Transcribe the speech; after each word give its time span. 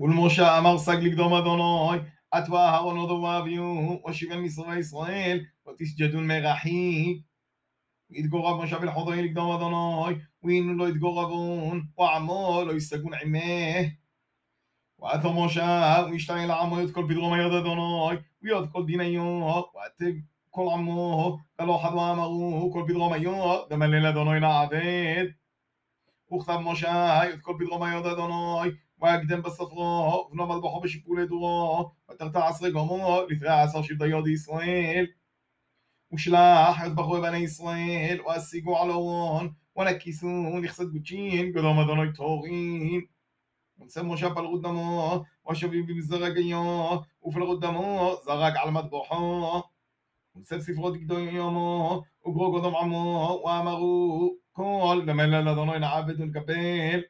ולמשה 0.00 0.58
אמר 0.58 0.78
סג 0.78 0.96
לקדום 1.02 1.34
אדוני, 1.34 1.98
עטווה 2.30 2.68
אהרון 2.68 2.96
עודו 2.96 3.14
ואביהו, 3.22 3.98
הושיבם 4.02 4.44
משרי 4.44 4.78
ישראל, 4.78 5.44
ותסג'דון 5.68 6.26
מרחי. 6.26 7.20
יתגורב 8.10 8.64
משה 8.64 8.76
ולחודוי 8.82 9.22
לקדום 9.28 9.52
אדוני, 9.52 10.14
והנה 10.42 10.72
לא 10.72 10.88
יתגורבון, 10.88 11.82
ועמו 11.98 12.62
לא 12.66 12.72
יסגון 12.72 13.12
עמך. 13.14 13.88
ועתו 14.98 15.44
משה, 15.46 15.96
וישתעל 16.10 16.50
עמו 16.50 16.80
את 16.82 16.90
כל 16.94 17.04
פדרום 17.08 17.32
היד 17.32 17.52
אדוני, 17.52 18.16
ויוד 18.42 18.68
כל 18.72 18.86
דיניו, 18.86 19.62
ועתב 19.74 20.16
כל 20.50 20.68
עמו, 20.72 21.36
ולא 21.58 21.80
חד 21.82 21.94
ואמרו, 21.94 22.70
כל 22.72 22.82
פדרום 22.88 23.12
היו, 23.12 23.56
דמלל 23.70 24.06
אדוני 24.06 24.40
לעבד. 24.40 25.24
וכתב 26.32 26.58
משה, 26.64 27.28
את 27.30 27.40
כל 27.40 27.54
פדרום 27.58 27.82
היד 27.82 28.06
אדוני, 28.06 28.68
ויקדם 29.00 29.42
בספרו, 29.42 30.28
ונאמר 30.32 30.58
בכו 30.58 30.80
בשיפולי 30.80 31.26
דורו, 31.26 31.90
ותרתע 32.10 32.46
עשרי 32.46 32.70
גומו, 32.70 33.20
לפרע 33.28 33.62
עשר 33.62 33.82
שבטיו 33.82 34.22
דישראל. 34.22 35.06
ושלח 36.14 36.76
את 36.86 36.94
בחורי 36.94 37.20
בני 37.20 37.36
ישראל, 37.38 38.20
והשיגו 38.26 38.78
על 38.78 38.90
אורון, 38.90 39.48
ונקיסו 39.76 40.26
נכסת 40.62 40.84
גודשין, 40.86 41.52
גדום 41.52 41.78
אדוני 41.80 42.12
טהורין. 42.14 43.00
ונשא 43.78 44.00
משה 44.04 44.34
פלרות 44.34 44.62
דמו, 44.62 45.22
ושבים 45.50 45.86
במזרק 45.86 46.36
היו, 46.36 46.96
ופלרות 47.24 47.60
דמו, 47.60 48.12
זרק 48.24 48.54
על 48.62 48.70
מטבחו. 48.70 49.60
ונשא 50.36 50.60
ספרות 50.60 50.96
גדוי 50.96 51.22
יומו, 51.22 52.02
וגרו 52.26 52.52
גדום 52.58 52.74
עמו, 52.76 53.42
ואמרו, 53.46 54.34
כל 54.52 55.02
דמי 55.06 55.26
לאדוני 55.26 55.78
נעבד 55.78 56.20
ונקבל. 56.20 57.00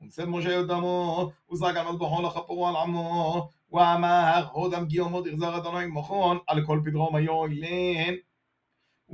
ומצד 0.00 0.24
משה 0.24 0.52
יודמו, 0.52 1.30
וזרק 1.52 1.76
עמד 1.76 1.98
בחון 1.98 2.24
לכפרו 2.24 2.68
על 2.68 2.76
עמו, 2.76 3.48
ואמר, 3.72 4.46
הודם 4.52 4.84
גיומות 4.86 5.26
יחזר 5.26 5.56
אדוני 5.56 5.86
מכון, 5.86 6.38
על 6.46 6.66
כל 6.66 6.80
פדרום 6.84 7.16
היו 7.16 7.44
אילן. 7.46 8.14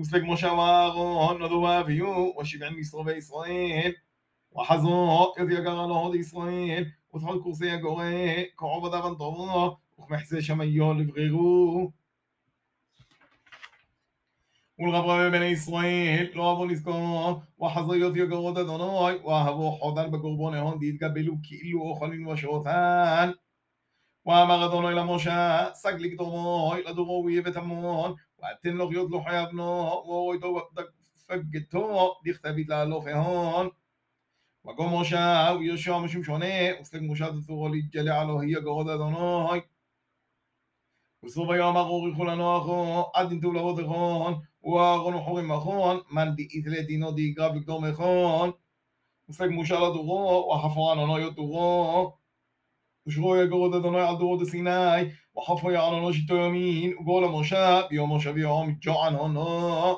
וסלג 0.01 0.23
משה 0.27 0.53
ואהרון, 0.53 1.43
נדו 1.43 1.55
ואביהו, 1.55 2.35
ושבעים 2.41 2.81
משרובי 2.81 3.13
ישראל. 3.17 3.93
וחזו, 4.57 5.33
ידי 5.43 5.57
הגרה 5.57 5.87
לו 5.87 5.97
הוד 5.99 6.15
ישראל, 6.15 6.85
ותפחד 7.15 7.37
קורסי 7.43 7.71
הגורא, 7.71 8.05
כעובדיו 8.57 9.07
על 9.07 9.15
טובו, 9.15 9.77
וכמחסה 10.01 10.43
שמיו 10.43 10.95
לברירו. 10.95 11.91
ولغبغب 14.83 15.33
بني 15.33 15.53
اسرائيل 15.53 16.33
لو 16.37 16.53
ابو 16.53 16.65
نسكون 16.67 17.43
وحظيوت 17.59 18.17
يو 18.17 18.27
غوت 18.35 18.59
ادوناي 18.59 19.15
وهبو 19.25 19.71
حضر 19.79 20.07
بقربون 20.09 20.55
هون 20.55 20.79
ديت 20.79 21.05
قبلو 21.05 21.41
كيلو 21.41 21.93
اخلين 21.93 22.27
وشوتان 22.27 23.35
وما 24.25 24.55
غدونا 24.55 24.89
الى 24.91 25.05
موشا 25.05 25.73
سق 25.73 25.97
لك 26.03 26.15
دوموي 26.15 26.83
لدوغو 26.85 27.25
ويبتمون 27.27 28.17
واتن 28.39 28.75
لو 28.79 28.87
غيوت 28.91 29.11
لو 29.11 29.21
حيابنو 29.25 29.65
وويتو 30.09 30.49
وقتك 30.55 30.95
فقتو 31.29 32.13
ديختبيت 32.25 32.69
لالوف 32.69 33.09
هون 33.09 33.71
وقوم 34.65 34.91
موشا 34.91 35.51
ويوشا 35.51 35.99
مشم 35.99 36.23
شوني 36.23 36.81
موشا 36.95 37.29
دثورو 37.31 37.75
لجلع 37.75 38.23
له 38.23 38.43
هي 38.43 38.55
غوت 38.55 38.89
ادوناي 38.89 39.63
וסוף 41.25 41.49
היום 41.49 41.77
ארור 41.77 42.09
ילכו 42.09 42.25
לנוח 42.25 42.67
עד 43.15 43.33
נטעו 43.33 43.53
לרות 43.53 43.79
נכון, 43.79 44.35
ואהרון 44.65 45.15
וחורים 45.15 45.49
מכון, 45.49 45.97
מן 46.11 46.29
דאיתלה 46.37 46.83
דינו 46.83 47.13
דאיגרא 47.13 47.49
בגדור 47.49 47.81
מכון, 47.83 48.51
ופג 49.29 49.47
מושל 49.51 49.75
עד 49.75 49.83
אורו, 49.83 50.53
וחפרן 50.55 50.99
עונו 50.99 51.19
יותורו, 51.19 52.13
ושרו 53.07 53.37
יגורות 53.37 53.75
אדוני 53.75 54.01
על 54.01 54.17
דורות 54.19 54.41
הסיני, 54.41 55.03
וחפו 55.39 55.71
יעלונו 55.71 56.13
שיטו 56.13 56.37
ימין, 56.37 56.97
וגול 56.99 57.25
המושב, 57.25 57.83
ביום 57.91 58.09
מושב 58.09 58.37
יום 58.37 58.75
ג'וען 58.81 59.15
הונו. 59.15 59.97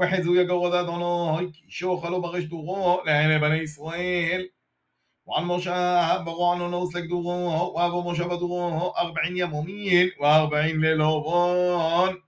וחזו 0.00 0.34
יגורות 0.34 0.72
אדוני, 0.72 1.46
כי 1.52 1.64
שוכלו 1.68 2.22
ברש 2.22 2.44
דורו, 2.44 2.98
לעיני 3.04 3.38
בני 3.38 3.56
ישראל. 3.56 4.44
وعن 5.26 5.44
مشى 5.44 5.70
بغان 6.26 6.84
لك 6.94 7.02
دوغون 7.02 7.52
هو 7.54 7.78
أبو 7.78 8.10
مشى 8.10 8.24
بدوغون 8.24 8.72
هو 8.72 8.88
أربعين 8.90 9.36
يمومين 9.38 10.10
وأربعين 10.20 10.80
ليلوبون 10.80 12.25